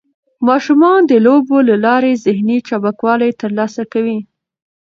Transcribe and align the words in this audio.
ماشومان 0.47 0.99
د 1.05 1.13
لوبو 1.25 1.57
له 1.69 1.75
لارې 1.85 2.11
ذهني 2.25 2.57
چابکوالی 2.67 3.31
ترلاسه 3.41 3.83
کوي. 3.93 4.19